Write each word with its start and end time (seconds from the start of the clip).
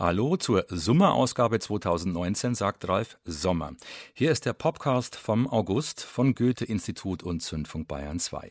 Hallo 0.00 0.38
zur 0.38 0.64
Summerausgabe 0.70 1.58
2019, 1.58 2.54
sagt 2.54 2.88
Ralf 2.88 3.18
Sommer. 3.26 3.74
Hier 4.14 4.30
ist 4.30 4.46
der 4.46 4.54
Podcast 4.54 5.14
vom 5.14 5.46
August 5.46 6.02
von 6.04 6.34
Goethe-Institut 6.34 7.22
und 7.22 7.40
Zündfunk 7.40 7.86
Bayern 7.86 8.18
2. 8.18 8.50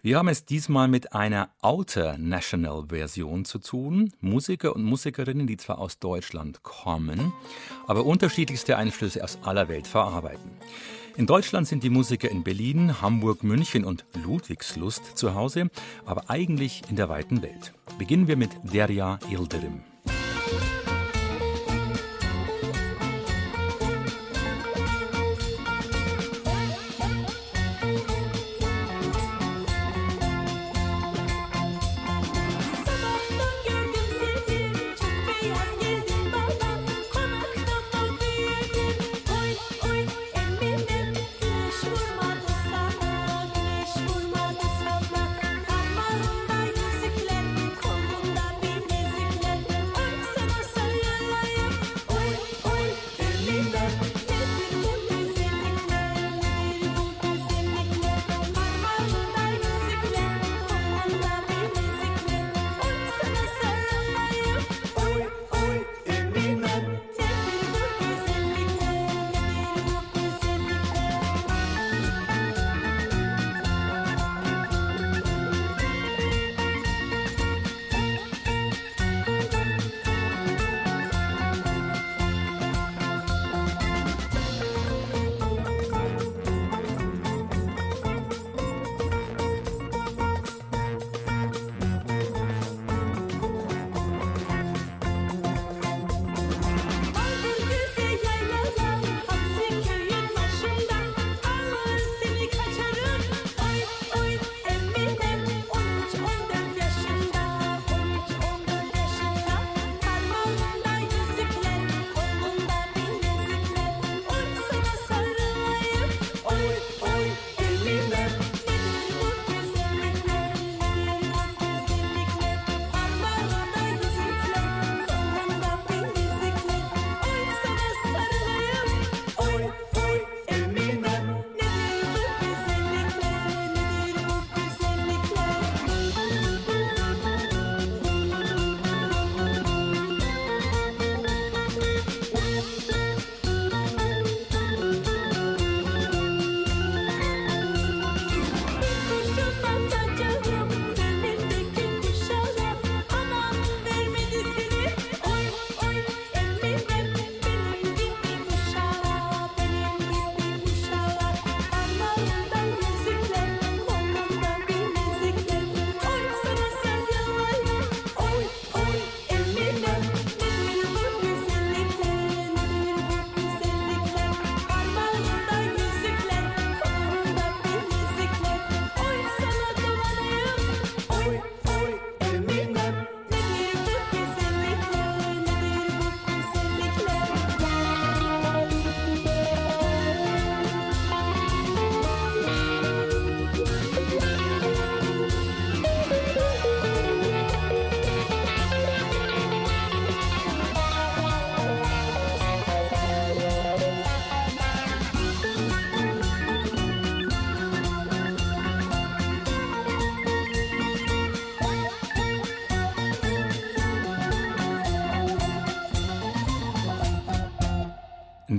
Wir 0.00 0.18
haben 0.18 0.28
es 0.28 0.44
diesmal 0.44 0.86
mit 0.86 1.12
einer 1.12 1.50
Outer 1.60 2.18
National 2.18 2.84
Version 2.88 3.44
zu 3.44 3.58
tun. 3.58 4.12
Musiker 4.20 4.76
und 4.76 4.84
Musikerinnen, 4.84 5.48
die 5.48 5.56
zwar 5.56 5.80
aus 5.80 5.98
Deutschland 5.98 6.62
kommen, 6.62 7.32
aber 7.88 8.06
unterschiedlichste 8.06 8.76
Einflüsse 8.76 9.24
aus 9.24 9.40
aller 9.42 9.68
Welt 9.68 9.88
verarbeiten. 9.88 10.52
In 11.16 11.26
Deutschland 11.26 11.66
sind 11.66 11.82
die 11.82 11.90
Musiker 11.90 12.30
in 12.30 12.44
Berlin, 12.44 13.02
Hamburg, 13.02 13.42
München 13.42 13.84
und 13.84 14.04
Ludwigslust 14.24 15.18
zu 15.18 15.34
Hause, 15.34 15.68
aber 16.04 16.30
eigentlich 16.30 16.84
in 16.88 16.94
der 16.94 17.08
weiten 17.08 17.42
Welt. 17.42 17.72
Beginnen 17.98 18.28
wir 18.28 18.36
mit 18.36 18.50
Derya 18.62 19.18
Ildirim. 19.28 19.82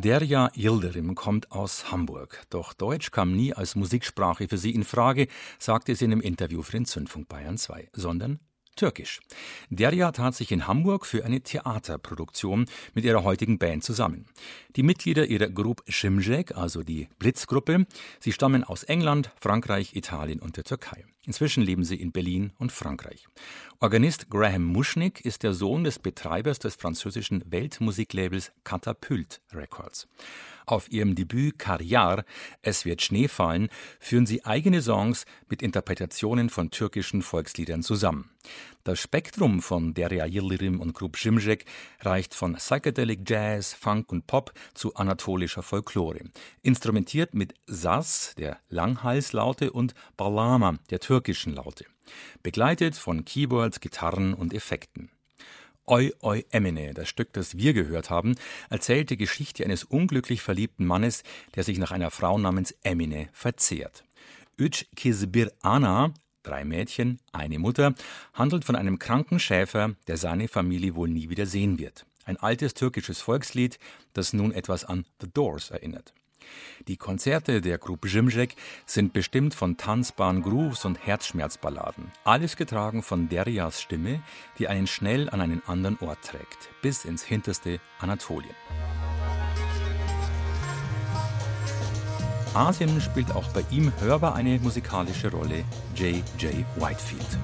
Derja 0.08 0.50
Yildirim 0.56 1.16
kommt 1.16 1.52
aus 1.52 1.92
Hamburg. 1.92 2.46
Doch 2.50 2.72
Deutsch 2.72 3.12
kam 3.12 3.36
nie 3.36 3.52
als 3.52 3.76
Musiksprache 3.76 4.48
für 4.48 4.58
sie 4.58 4.74
in 4.74 4.86
Frage, 4.86 5.28
sagte 5.60 5.94
sie 5.96 6.06
in 6.06 6.14
einem 6.14 6.22
Interview 6.22 6.62
für 6.62 6.78
den 6.78 6.86
Zündfunk 6.86 7.28
Bayern 7.28 7.58
2, 7.58 7.90
sondern 7.92 8.40
Türkisch. 8.78 9.20
Derja 9.70 10.14
tat 10.14 10.34
sich 10.34 10.54
in 10.54 10.66
Hamburg 10.66 11.06
für 11.06 11.26
eine 11.26 11.42
Theaterproduktion 11.42 12.68
mit 12.94 13.04
ihrer 13.04 13.26
heutigen 13.26 13.58
Band 13.58 13.84
zusammen. 13.84 14.28
Die 14.78 14.84
Mitglieder 14.84 15.26
ihrer 15.26 15.50
Gruppe 15.50 15.84
Şimşek, 15.92 16.56
also 16.56 16.84
die 16.84 17.10
Blitzgruppe, 17.20 17.86
sie 18.22 18.32
stammen 18.32 18.64
aus 18.64 18.84
England, 18.84 19.32
Frankreich, 19.36 19.94
Italien 19.94 20.40
und 20.40 20.56
der 20.56 20.64
Türkei. 20.64 21.04
Inzwischen 21.28 21.62
leben 21.62 21.84
sie 21.84 21.98
in 21.98 22.14
Berlin 22.14 22.54
und 22.58 22.72
Frankreich. 22.72 23.28
Organist 23.80 24.30
Graham 24.30 24.64
Muschnick 24.64 25.26
ist 25.26 25.44
der 25.44 25.54
Sohn 25.54 25.84
des 25.84 26.00
Betreibers 26.00 26.58
des 26.58 26.76
französischen 26.76 27.44
Weltmusiklabels 27.52 28.54
Catapult 28.64 29.42
Records. 29.54 30.08
Auf 30.66 30.92
ihrem 30.92 31.16
Debüt 31.16 31.60
Karjar, 31.60 32.26
Es 32.62 32.86
wird 32.86 33.02
Schnee 33.02 33.28
fallen, 33.28 33.70
führen 34.00 34.26
sie 34.26 34.44
eigene 34.44 34.82
Songs 34.82 35.26
mit 35.50 35.62
Interpretationen 35.62 36.50
von 36.50 36.72
türkischen 36.72 37.22
Volksliedern 37.22 37.84
zusammen. 37.84 38.30
Das 38.84 39.00
Spektrum 39.00 39.62
von 39.62 39.94
Derya 39.94 40.26
Yildirim 40.26 40.80
und 40.80 40.94
Grup 40.94 41.18
Şimşek 41.18 41.66
reicht 42.02 42.34
von 42.34 42.56
Psychedelic 42.56 43.30
Jazz, 43.30 43.74
Funk 43.74 44.12
und 44.12 44.28
Pop 44.28 44.54
zu 44.74 44.96
anatolischer 44.96 45.62
Folklore. 45.62 46.22
Instrumentiert 46.62 47.34
mit 47.34 47.54
Saz, 47.66 48.34
der 48.38 48.60
Langhalslaute, 48.70 49.72
und 49.72 49.94
Balama, 50.16 50.76
der 50.90 51.00
türkischen 51.00 51.17
Laute. 51.54 51.86
Begleitet 52.44 52.96
von 52.96 53.26
Keyboards, 53.26 53.80
Gitarren 53.80 54.34
und 54.34 54.54
Effekten. 54.54 55.10
Oi 55.90 56.12
Oi 56.22 56.44
Emine, 56.52 56.94
das 56.94 57.08
Stück, 57.08 57.32
das 57.32 57.58
wir 57.58 57.74
gehört 57.74 58.10
haben, 58.10 58.36
erzählt 58.70 59.10
die 59.10 59.18
Geschichte 59.18 59.64
eines 59.64 59.86
unglücklich 59.86 60.42
verliebten 60.42 60.86
Mannes, 60.86 61.24
der 61.56 61.64
sich 61.64 61.78
nach 61.78 61.92
einer 61.92 62.12
Frau 62.12 62.38
namens 62.38 62.76
Emine 62.84 63.30
verzehrt. 63.32 64.04
Üç 64.58 64.86
Kizbir 64.96 65.52
Ana, 65.62 66.14
drei 66.44 66.66
Mädchen, 66.66 67.20
eine 67.32 67.58
Mutter, 67.58 67.96
handelt 68.34 68.66
von 68.66 68.76
einem 68.76 69.00
kranken 69.00 69.40
Schäfer, 69.40 69.96
der 70.08 70.18
seine 70.18 70.48
Familie 70.48 70.96
wohl 70.96 71.08
nie 71.08 71.30
wieder 71.30 71.46
sehen 71.46 71.80
wird. 71.80 72.06
Ein 72.26 72.38
altes 72.38 72.74
türkisches 72.74 73.22
Volkslied, 73.22 73.80
das 74.12 74.34
nun 74.34 74.52
etwas 74.52 74.84
an 74.84 75.06
The 75.22 75.30
Doors 75.32 75.70
erinnert. 75.70 76.14
Die 76.88 76.98
Konzerte 76.98 77.62
der 77.62 77.78
Gruppe 77.78 78.08
Jimjek 78.08 78.56
sind 78.86 79.14
bestimmt 79.14 79.54
von 79.54 79.78
tanzbaren 79.78 80.42
Grooves 80.42 80.86
und 80.86 81.06
Herzschmerzballaden. 81.06 82.12
Alles 82.24 82.56
getragen 82.56 83.04
von 83.04 83.30
Deryas 83.30 83.82
Stimme, 83.82 84.22
die 84.60 84.68
einen 84.68 84.88
schnell 84.88 85.30
an 85.30 85.42
einen 85.42 85.62
anderen 85.66 85.98
Ort 86.00 86.24
trägt, 86.24 86.70
bis 86.82 87.06
ins 87.06 87.24
hinterste 87.24 87.80
Anatolien. 88.00 88.56
Asien 92.54 93.00
spielt 93.02 93.36
auch 93.36 93.48
bei 93.50 93.64
ihm 93.70 93.92
hörbar 94.00 94.34
eine 94.34 94.58
musikalische 94.60 95.30
Rolle, 95.30 95.64
J.J. 95.96 96.66
Whitefield. 96.78 97.38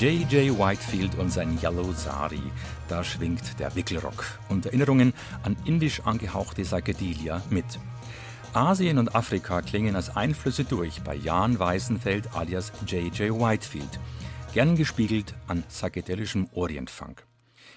J.J. 0.00 0.58
Whitefield 0.58 1.18
und 1.18 1.30
sein 1.30 1.58
Yellow 1.62 1.92
Sari. 1.92 2.40
Da 2.88 3.04
schwingt 3.04 3.60
der 3.60 3.76
Wickelrock 3.76 4.24
und 4.48 4.64
Erinnerungen 4.64 5.12
an 5.42 5.56
indisch 5.66 6.00
angehauchte 6.06 6.62
Psychedelia 6.62 7.42
mit. 7.50 7.66
Asien 8.54 8.96
und 8.96 9.14
Afrika 9.14 9.60
klingen 9.60 9.96
als 9.96 10.16
Einflüsse 10.16 10.64
durch 10.64 11.02
bei 11.02 11.16
Jan 11.16 11.58
Weißenfeld 11.58 12.34
alias 12.34 12.72
J.J. 12.86 13.38
Whitefield, 13.38 14.00
gern 14.54 14.74
gespiegelt 14.74 15.34
an 15.48 15.64
psychedelischem 15.64 16.48
Orientfunk. 16.54 17.26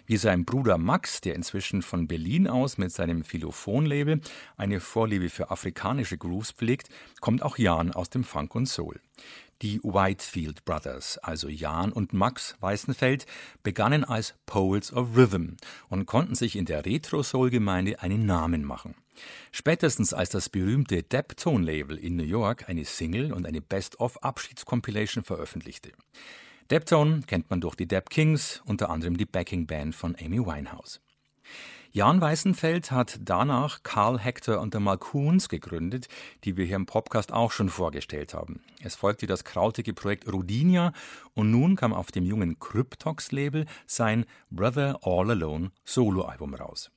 Wie 0.05 0.17
sein 0.17 0.43
Bruder 0.43 0.77
Max, 0.77 1.21
der 1.21 1.35
inzwischen 1.35 1.81
von 1.81 2.07
Berlin 2.07 2.47
aus 2.47 2.77
mit 2.77 2.91
seinem 2.91 3.23
Philophon-Label 3.23 4.19
eine 4.57 4.79
Vorliebe 4.81 5.29
für 5.29 5.49
afrikanische 5.49 6.17
Grooves 6.17 6.51
pflegt, 6.51 6.89
kommt 7.21 7.41
auch 7.41 7.57
Jan 7.57 7.91
aus 7.91 8.09
dem 8.09 8.25
Funk 8.25 8.53
und 8.55 8.65
Soul. 8.65 8.99
Die 9.61 9.79
Whitefield 9.81 10.65
Brothers, 10.65 11.19
also 11.19 11.47
Jan 11.47 11.93
und 11.93 12.11
Max 12.11 12.57
Weißenfeld, 12.59 13.25
begannen 13.63 14.03
als 14.03 14.35
Poets 14.45 14.91
of 14.91 15.15
Rhythm 15.15 15.55
und 15.87 16.05
konnten 16.05 16.35
sich 16.35 16.57
in 16.57 16.65
der 16.65 16.85
Retro-Soul-Gemeinde 16.85 18.01
einen 18.01 18.25
Namen 18.25 18.65
machen. 18.65 18.95
Spätestens 19.53 20.13
als 20.13 20.31
das 20.31 20.49
berühmte 20.49 21.03
Deptone-Label 21.03 21.97
in 21.97 22.17
New 22.17 22.23
York 22.23 22.67
eine 22.67 22.83
Single 22.83 23.31
und 23.31 23.45
eine 23.45 23.61
Best-of-Abschieds-Compilation 23.61 25.23
veröffentlichte. 25.23 25.93
Deptone 26.71 27.21
kennt 27.27 27.49
man 27.49 27.61
durch 27.61 27.75
die 27.75 27.87
Dep 27.87 28.09
Kings, 28.09 28.61
unter 28.65 28.89
anderem 28.89 29.17
die 29.17 29.25
Backing-Band 29.25 29.93
von 29.93 30.15
Amy 30.19 30.39
Winehouse. 30.39 31.01
Jan 31.91 32.21
Weißenfeld 32.21 32.89
hat 32.89 33.19
danach 33.21 33.83
Karl 33.83 34.17
Hector 34.17 34.59
und 34.59 34.73
der 34.73 34.81
Malcoons 34.81 35.47
gegründet, 35.49 36.07
die 36.43 36.57
wir 36.57 36.65
hier 36.65 36.77
im 36.77 36.87
Podcast 36.87 37.31
auch 37.31 37.51
schon 37.51 37.69
vorgestellt 37.69 38.33
haben. 38.33 38.61
Es 38.81 38.95
folgte 38.95 39.27
das 39.27 39.43
krautige 39.43 39.93
Projekt 39.93 40.31
Rudinia 40.31 40.93
und 41.35 41.51
nun 41.51 41.75
kam 41.75 41.93
auf 41.93 42.11
dem 42.11 42.23
jungen 42.23 42.57
Cryptox-Label 42.57 43.65
sein 43.85 44.25
Brother 44.49 45.01
All 45.03 45.29
Alone 45.29 45.71
Soloalbum 45.83 46.55
raus. 46.55 46.89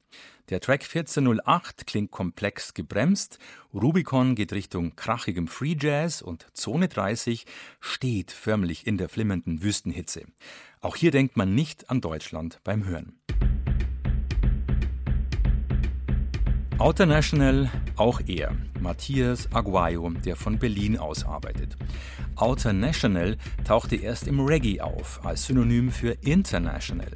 Der 0.48 0.60
Track 0.60 0.82
1408 0.84 1.86
klingt 1.86 2.12
komplex 2.12 2.72
gebremst, 2.72 3.38
Rubicon 3.74 4.36
geht 4.36 4.52
Richtung 4.52 4.94
krachigem 4.94 5.48
Free 5.48 5.76
Jazz 5.78 6.22
und 6.22 6.46
Zone 6.52 6.86
30 6.86 7.46
steht 7.80 8.30
förmlich 8.30 8.86
in 8.86 8.96
der 8.96 9.08
flimmernden 9.08 9.62
Wüstenhitze. 9.62 10.24
Auch 10.80 10.94
hier 10.94 11.10
denkt 11.10 11.36
man 11.36 11.54
nicht 11.54 11.90
an 11.90 12.00
Deutschland 12.00 12.60
beim 12.62 12.84
Hören. 12.84 13.18
Outer 16.78 17.06
National 17.06 17.70
auch 17.96 18.20
er, 18.26 18.54
Matthias 18.80 19.48
Aguayo, 19.54 20.10
der 20.10 20.36
von 20.36 20.58
Berlin 20.58 20.98
aus 20.98 21.24
arbeitet. 21.24 21.74
Outer 22.36 22.74
National 22.74 23.38
tauchte 23.64 23.96
erst 23.96 24.28
im 24.28 24.40
Reggae 24.40 24.82
auf, 24.82 25.24
als 25.24 25.46
Synonym 25.46 25.90
für 25.90 26.10
International. 26.20 27.10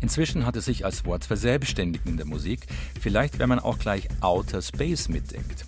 Inzwischen 0.00 0.44
hat 0.44 0.56
es 0.56 0.64
sich 0.64 0.84
als 0.84 1.04
Wort 1.04 1.24
verselbstständigt 1.24 2.06
in 2.06 2.16
der 2.16 2.26
Musik, 2.26 2.66
vielleicht 3.00 3.38
wenn 3.38 3.48
man 3.48 3.60
auch 3.60 3.78
gleich 3.78 4.08
Outer 4.20 4.60
Space 4.60 5.08
mitdenkt. 5.08 5.64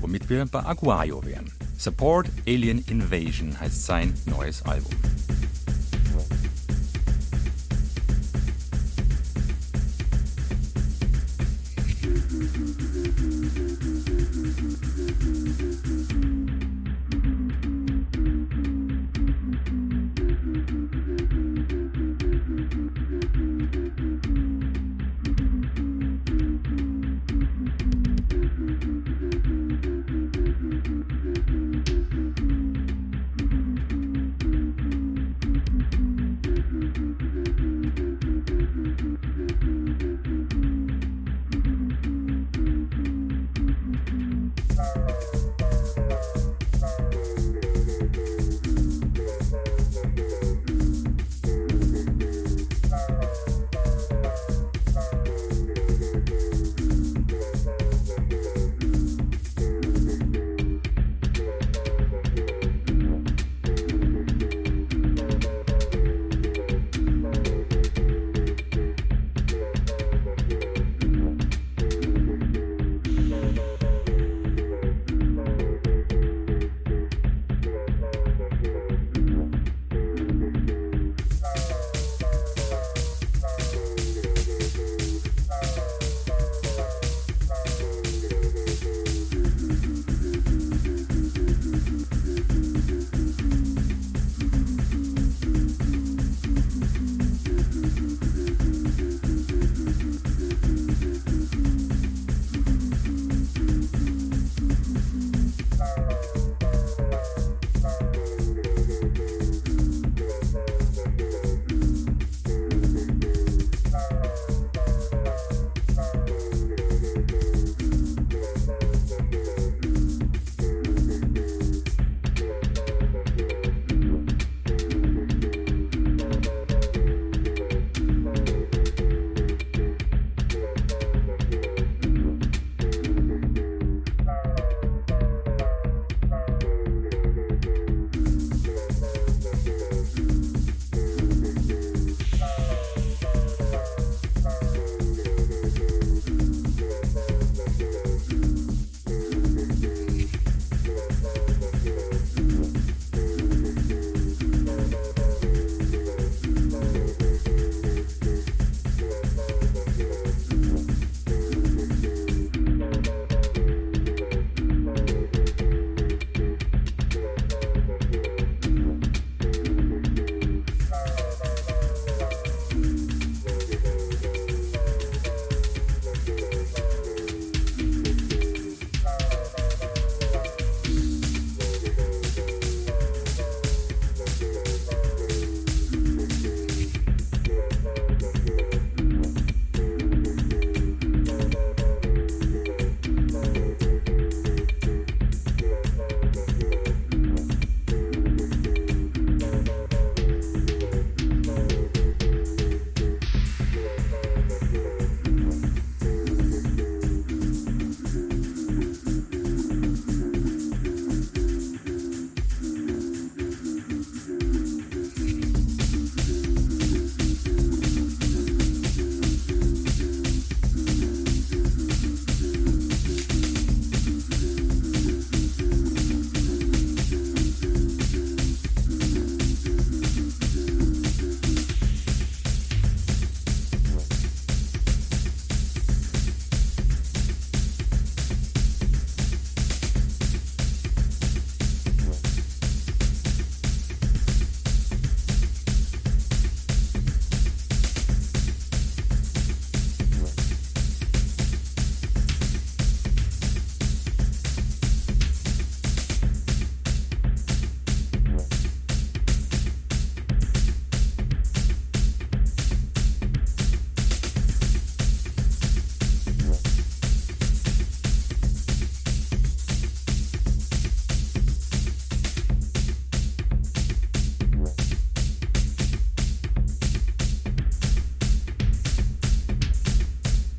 Womit 0.00 0.30
wir 0.30 0.46
bei 0.46 0.64
Aguayo 0.64 1.22
wären. 1.22 1.52
Support 1.76 2.30
Alien 2.46 2.82
Invasion 2.86 3.60
heißt 3.60 3.84
sein 3.84 4.14
neues 4.24 4.62
Album. 4.62 4.94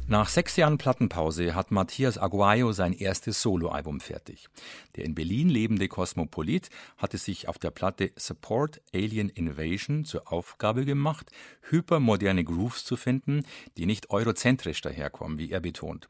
Nach 0.09 0.29
sechs 0.29 0.55
Jahren 0.55 0.77
Plattenpause 0.77 1.53
hat 1.53 1.69
Matthias 1.69 2.17
Aguayo 2.17 2.71
sein 2.71 2.93
erstes 2.93 3.41
Soloalbum 3.41 3.99
fertig. 3.99 4.47
Der 4.95 5.03
in 5.03 5.15
Berlin 5.15 5.49
lebende 5.49 5.89
Kosmopolit 5.89 6.69
hatte 6.95 7.17
sich 7.17 7.49
auf 7.49 7.59
der 7.59 7.71
Platte 7.71 8.13
Support 8.15 8.81
Alien 8.93 9.27
Invasion 9.27 10.05
zur 10.05 10.31
Aufgabe 10.31 10.85
gemacht, 10.85 11.29
hypermoderne 11.69 12.45
Grooves 12.45 12.85
zu 12.85 12.95
finden, 12.95 13.43
die 13.75 13.85
nicht 13.85 14.09
eurozentrisch 14.09 14.79
daherkommen, 14.79 15.39
wie 15.39 15.51
er 15.51 15.59
betont. 15.59 16.07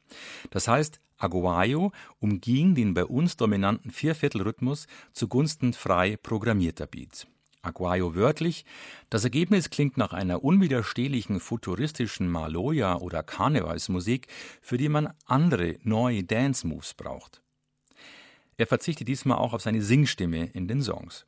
Das 0.51 0.67
heißt, 0.67 0.99
Aguayo 1.17 1.91
umging 2.19 2.75
den 2.75 2.93
bei 2.93 3.03
uns 3.03 3.35
dominanten 3.35 3.89
Vierviertelrhythmus 3.89 4.85
zugunsten 5.11 5.73
frei 5.73 6.17
programmierter 6.17 6.85
Beats. 6.85 7.25
Aguayo 7.67 8.15
wörtlich, 8.15 8.65
das 9.09 9.23
Ergebnis 9.23 9.69
klingt 9.69 9.97
nach 9.97 10.13
einer 10.13 10.43
unwiderstehlichen 10.43 11.39
futuristischen 11.39 12.29
Maloya 12.29 12.97
oder 12.97 13.23
Karnevalsmusik, 13.23 14.27
für 14.61 14.77
die 14.77 14.89
man 14.89 15.13
andere 15.25 15.77
neue 15.83 16.23
Dance 16.23 16.65
Moves 16.65 16.93
braucht. 16.93 17.41
Er 18.59 18.65
verzichtet 18.65 19.07
diesmal 19.07 19.37
auch 19.37 19.53
auf 19.53 19.61
seine 19.61 19.83
Singstimme 19.83 20.47
in 20.47 20.67
den 20.67 20.81
Songs. 20.81 21.27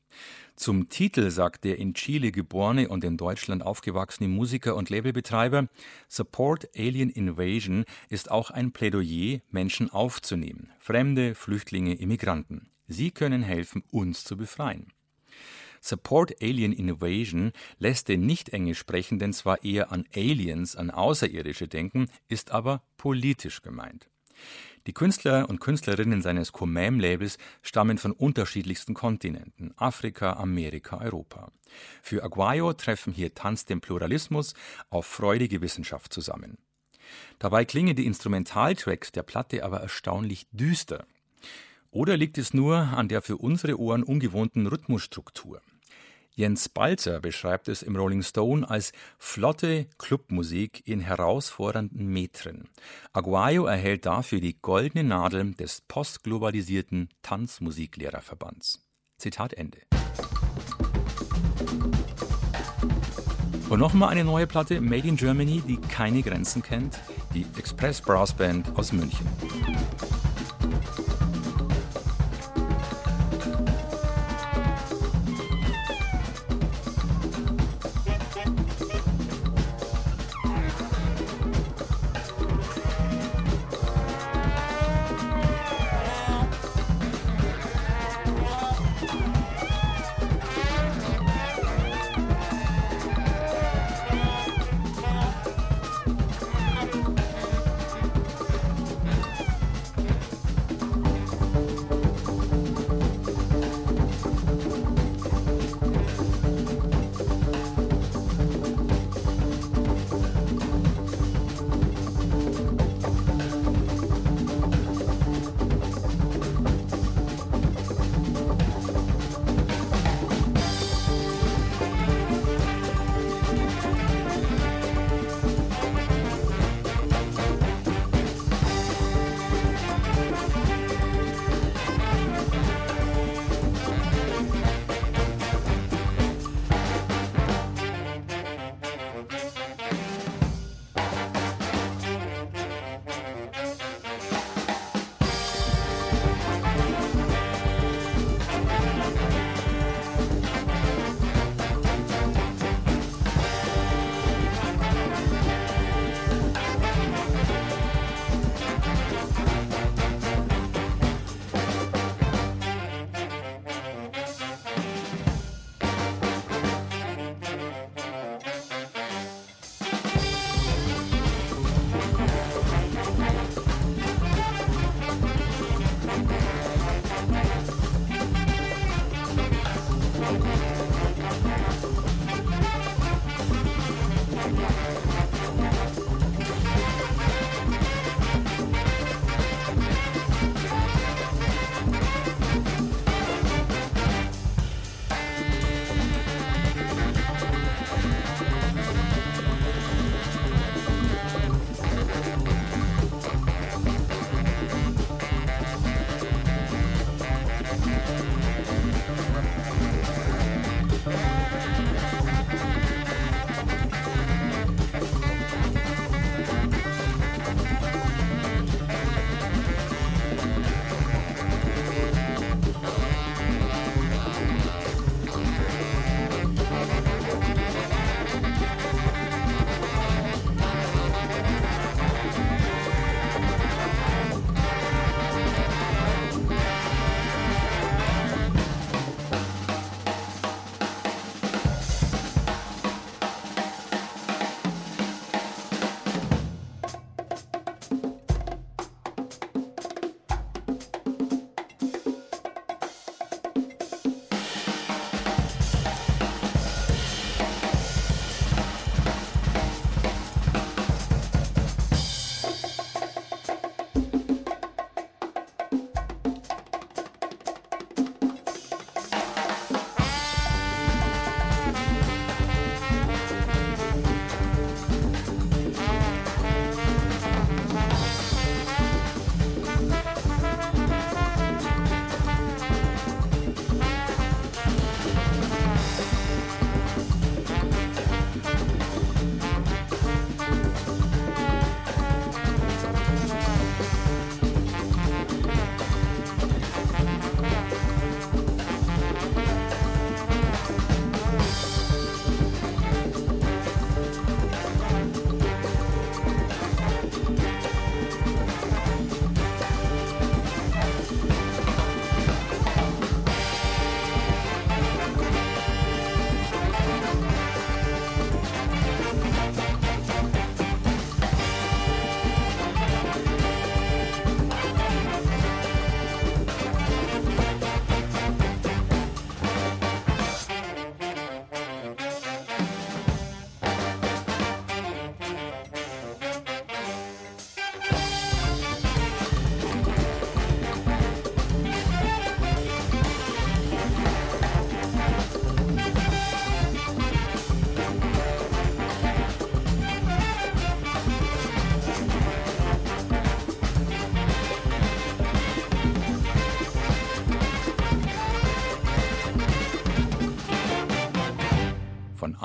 Zum 0.55 0.89
Titel 0.89 1.29
sagt 1.29 1.63
der 1.63 1.77
in 1.77 1.93
Chile 1.93 2.31
geborene 2.31 2.89
und 2.89 3.03
in 3.03 3.17
Deutschland 3.17 3.63
aufgewachsene 3.63 4.27
Musiker 4.27 4.75
und 4.75 4.89
Labelbetreiber, 4.89 5.67
Support 6.07 6.69
Alien 6.75 7.11
Invasion 7.11 7.85
ist 8.09 8.31
auch 8.31 8.49
ein 8.49 8.71
Plädoyer, 8.71 9.41
Menschen 9.51 9.91
aufzunehmen, 9.91 10.71
Fremde, 10.79 11.35
Flüchtlinge, 11.35 11.93
Immigranten. 11.93 12.69
Sie 12.87 13.11
können 13.11 13.43
helfen, 13.43 13.83
uns 13.91 14.23
zu 14.23 14.35
befreien. 14.35 14.91
Support 15.81 16.41
Alien 16.41 16.73
Invasion 16.73 17.51
lässt 17.77 18.07
den 18.07 18.25
nicht-englisch 18.25 18.79
Sprechenden 18.79 19.33
zwar 19.33 19.63
eher 19.63 19.91
an 19.91 20.05
Aliens, 20.15 20.75
an 20.75 20.91
Außerirdische 20.91 21.67
denken, 21.67 22.07
ist 22.27 22.51
aber 22.51 22.81
politisch 22.97 23.61
gemeint. 23.61 24.09
Die 24.87 24.93
Künstler 24.93 25.49
und 25.49 25.59
Künstlerinnen 25.59 26.21
seines 26.21 26.51
Comam-Labels 26.51 27.37
stammen 27.61 27.97
von 27.97 28.11
unterschiedlichsten 28.11 28.93
Kontinenten, 28.93 29.73
Afrika, 29.77 30.33
Amerika, 30.33 30.99
Europa. 30.99 31.51
Für 32.01 32.23
Aguayo 32.23 32.73
treffen 32.73 33.13
hier 33.13 33.35
Tanz 33.35 33.65
dem 33.65 33.81
Pluralismus 33.81 34.53
auf 34.89 35.05
freudige 35.05 35.61
Wissenschaft 35.61 36.13
zusammen. 36.13 36.57
Dabei 37.39 37.65
klingen 37.65 37.95
die 37.95 38.05
Instrumentaltracks 38.05 39.11
der 39.11 39.23
Platte 39.23 39.63
aber 39.63 39.81
erstaunlich 39.81 40.47
düster. 40.51 41.05
Oder 41.91 42.17
liegt 42.17 42.37
es 42.37 42.53
nur 42.53 42.77
an 42.77 43.07
der 43.07 43.21
für 43.21 43.37
unsere 43.37 43.79
Ohren 43.79 44.03
ungewohnten 44.03 44.67
Rhythmusstruktur? 44.67 45.61
Jens 46.39 46.69
Balzer 46.69 47.19
beschreibt 47.19 47.67
es 47.67 47.83
im 47.83 47.97
Rolling 47.97 48.23
Stone 48.23 48.69
als 48.69 48.93
flotte 49.17 49.87
Clubmusik 49.97 50.87
in 50.87 51.01
herausfordernden 51.01 52.07
Metren. 52.07 52.69
Aguayo 53.11 53.65
erhält 53.65 54.05
dafür 54.05 54.39
die 54.39 54.57
goldene 54.61 55.03
Nadel 55.03 55.53
des 55.55 55.81
postglobalisierten 55.81 57.09
Tanzmusiklehrerverbands. 57.23 58.87
Zitat 59.17 59.53
Ende. 59.55 59.79
Und 63.67 63.79
nochmal 63.79 64.07
eine 64.07 64.23
neue 64.23 64.47
Platte 64.47 64.79
Made 64.79 65.09
in 65.09 65.17
Germany, 65.17 65.61
die 65.67 65.75
keine 65.75 66.21
Grenzen 66.21 66.63
kennt, 66.63 67.01
die 67.33 67.45
Express 67.57 67.99
Brass 67.99 68.33
Band 68.33 68.77
aus 68.77 68.93
München. 68.93 69.27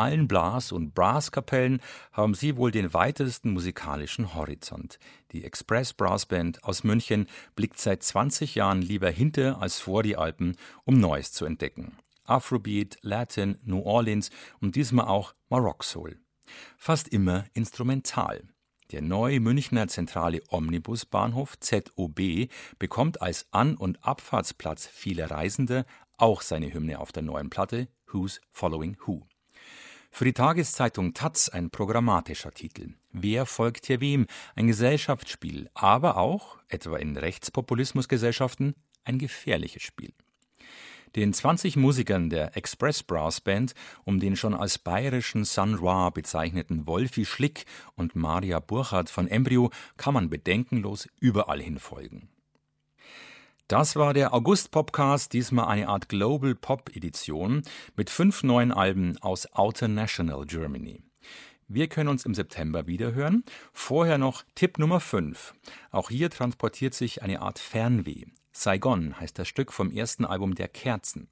Allen 0.04 0.28
Blas- 0.28 0.70
und 0.70 0.94
Brasskapellen 0.94 1.80
haben 2.12 2.34
sie 2.34 2.58
wohl 2.58 2.70
den 2.70 2.92
weitesten 2.92 3.54
musikalischen 3.54 4.34
Horizont. 4.34 4.98
Die 5.32 5.44
Express 5.44 5.94
Brass 5.94 6.26
Band 6.26 6.62
aus 6.62 6.84
München 6.84 7.26
blickt 7.56 7.80
seit 7.80 8.02
20 8.02 8.54
Jahren 8.54 8.82
lieber 8.82 9.08
hinter 9.08 9.62
als 9.62 9.80
vor 9.80 10.02
die 10.02 10.18
Alpen, 10.18 10.56
um 10.84 11.00
Neues 11.00 11.32
zu 11.32 11.46
entdecken. 11.46 11.96
Afrobeat, 12.24 12.98
Latin, 13.00 13.56
New 13.64 13.80
Orleans 13.80 14.28
und 14.60 14.76
diesmal 14.76 15.06
auch 15.06 15.34
Maroc 15.48 15.82
Soul. 15.84 16.18
Fast 16.76 17.08
immer 17.08 17.46
instrumental. 17.54 18.42
Der 18.92 19.00
neue 19.00 19.40
Münchner 19.40 19.88
zentrale 19.88 20.42
Omnibusbahnhof 20.50 21.58
ZOB 21.60 22.50
bekommt 22.78 23.22
als 23.22 23.46
An- 23.52 23.78
und 23.78 24.04
Abfahrtsplatz 24.04 24.86
vieler 24.86 25.30
Reisender 25.30 25.86
auch 26.18 26.42
seine 26.42 26.72
Hymne 26.74 26.98
auf 26.98 27.10
der 27.10 27.22
neuen 27.22 27.48
Platte 27.48 27.88
Who's 28.12 28.42
Following 28.50 28.98
Who. 29.06 29.26
Für 30.16 30.24
die 30.24 30.32
Tageszeitung 30.32 31.12
Taz 31.12 31.48
ein 31.48 31.70
programmatischer 31.70 32.52
Titel. 32.52 32.94
Wer 33.10 33.46
folgt 33.46 33.86
hier 33.86 34.00
wem? 34.00 34.28
Ein 34.54 34.68
Gesellschaftsspiel, 34.68 35.68
aber 35.74 36.18
auch, 36.18 36.58
etwa 36.68 36.98
in 36.98 37.16
Rechtspopulismusgesellschaften, 37.16 38.76
ein 39.02 39.18
gefährliches 39.18 39.82
Spiel. 39.82 40.12
Den 41.16 41.32
20 41.34 41.74
Musikern 41.74 42.30
der 42.30 42.56
Express 42.56 43.02
Brass 43.02 43.40
Band 43.40 43.74
um 44.04 44.20
den 44.20 44.36
schon 44.36 44.54
als 44.54 44.78
bayerischen 44.78 45.44
San 45.44 45.74
Roy 45.74 46.12
bezeichneten 46.12 46.86
Wolfi 46.86 47.24
Schlick 47.24 47.64
und 47.96 48.14
Maria 48.14 48.60
Burchardt 48.60 49.10
von 49.10 49.26
Embryo 49.26 49.70
kann 49.96 50.14
man 50.14 50.30
bedenkenlos 50.30 51.08
überall 51.18 51.60
hin 51.60 51.80
folgen. 51.80 52.28
Das 53.66 53.96
war 53.96 54.12
der 54.12 54.34
August-Popcast, 54.34 55.32
diesmal 55.32 55.68
eine 55.68 55.88
Art 55.88 56.10
Global 56.10 56.54
Pop-Edition 56.54 57.62
mit 57.96 58.10
fünf 58.10 58.42
neuen 58.42 58.72
Alben 58.72 59.16
aus 59.22 59.50
Outer 59.54 59.88
National 59.88 60.44
Germany. 60.44 61.00
Wir 61.66 61.88
können 61.88 62.10
uns 62.10 62.26
im 62.26 62.34
September 62.34 62.86
wiederhören. 62.86 63.42
Vorher 63.72 64.18
noch 64.18 64.44
Tipp 64.54 64.78
Nummer 64.78 65.00
5. 65.00 65.54
Auch 65.90 66.10
hier 66.10 66.28
transportiert 66.28 66.92
sich 66.92 67.22
eine 67.22 67.40
Art 67.40 67.58
Fernweh. 67.58 68.26
Saigon 68.52 69.18
heißt 69.18 69.38
das 69.38 69.48
Stück 69.48 69.72
vom 69.72 69.90
ersten 69.90 70.26
Album 70.26 70.54
der 70.54 70.68
Kerzen. 70.68 71.30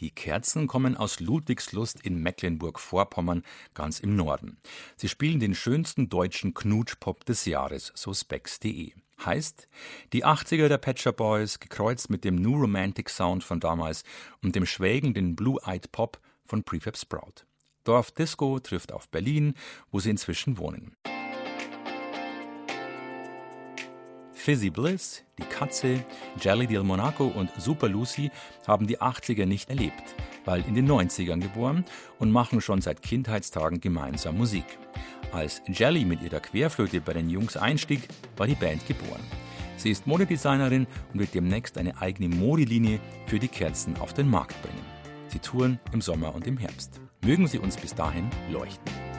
Die 0.00 0.10
Kerzen 0.10 0.66
kommen 0.66 0.94
aus 0.94 1.20
Ludwigslust 1.20 2.02
in 2.02 2.22
Mecklenburg-Vorpommern, 2.22 3.44
ganz 3.72 3.98
im 4.00 4.14
Norden. 4.14 4.58
Sie 4.96 5.08
spielen 5.08 5.40
den 5.40 5.54
schönsten 5.54 6.10
deutschen 6.10 6.52
Knutschpop 6.52 7.24
des 7.24 7.46
Jahres, 7.46 7.92
so 7.94 8.12
specs.de. 8.12 8.92
Heißt, 9.24 9.66
die 10.12 10.24
80er 10.24 10.68
der 10.68 10.78
Patcher 10.78 11.12
Boys 11.12 11.58
gekreuzt 11.58 12.10
mit 12.10 12.24
dem 12.24 12.36
New 12.36 12.54
Romantic 12.54 13.08
Sound 13.08 13.42
von 13.42 13.60
damals 13.60 14.04
und 14.42 14.54
dem 14.54 14.66
schwägenden 14.66 15.34
Blue-Eyed 15.34 15.90
Pop 15.90 16.20
von 16.44 16.62
Prefab 16.62 16.96
Sprout. 16.96 17.44
Dorf 17.84 18.10
Disco 18.10 18.58
trifft 18.60 18.92
auf 18.92 19.08
Berlin, 19.08 19.54
wo 19.90 20.00
sie 20.00 20.10
inzwischen 20.10 20.58
wohnen. 20.58 20.96
Fizzy 24.32 24.70
Bliss, 24.70 25.24
die 25.38 25.44
Katze, 25.44 26.04
Jelly 26.40 26.68
Del 26.68 26.84
Monaco 26.84 27.26
und 27.26 27.50
Super 27.58 27.88
Lucy 27.88 28.30
haben 28.64 28.86
die 28.86 29.00
80er 29.00 29.44
nicht 29.44 29.70
erlebt, 29.70 30.14
weil 30.44 30.64
in 30.66 30.76
den 30.76 30.88
90ern 30.88 31.40
geboren 31.40 31.84
und 32.20 32.30
machen 32.30 32.60
schon 32.60 32.80
seit 32.80 33.02
Kindheitstagen 33.02 33.80
gemeinsam 33.80 34.38
Musik. 34.38 34.78
Als 35.32 35.62
Jelly 35.66 36.04
mit 36.04 36.22
ihrer 36.22 36.40
Querflöte 36.40 37.00
bei 37.00 37.12
den 37.12 37.28
Jungs 37.28 37.56
einstieg, 37.56 38.08
war 38.36 38.46
die 38.46 38.54
Band 38.54 38.86
geboren. 38.86 39.22
Sie 39.76 39.90
ist 39.90 40.06
Modedesignerin 40.06 40.86
und 41.12 41.20
wird 41.20 41.34
demnächst 41.34 41.76
eine 41.78 42.00
eigene 42.00 42.34
Modelinie 42.34 43.00
für 43.26 43.38
die 43.38 43.48
Kerzen 43.48 43.96
auf 43.98 44.14
den 44.14 44.30
Markt 44.30 44.60
bringen. 44.62 44.84
Sie 45.28 45.38
touren 45.38 45.78
im 45.92 46.00
Sommer 46.00 46.34
und 46.34 46.46
im 46.46 46.56
Herbst. 46.56 47.00
Mögen 47.22 47.46
sie 47.46 47.58
uns 47.58 47.76
bis 47.76 47.94
dahin 47.94 48.30
leuchten. 48.50 49.15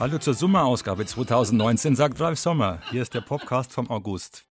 Hallo 0.00 0.16
zur 0.16 0.32
Summerausgabe 0.32 1.04
2019, 1.04 1.94
sagt 1.94 2.18
Ralf 2.20 2.38
Sommer. 2.38 2.78
Hier 2.90 3.02
ist 3.02 3.12
der 3.12 3.20
Podcast 3.20 3.70
vom 3.70 3.90
August. 3.90 4.46